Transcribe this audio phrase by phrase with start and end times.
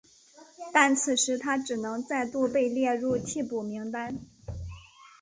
[0.73, 4.19] 但此时他只能再度被列入替补名单。